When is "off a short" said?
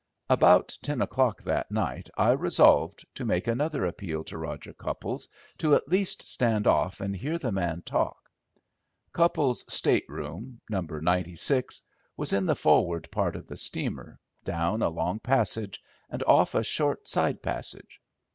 16.23-17.07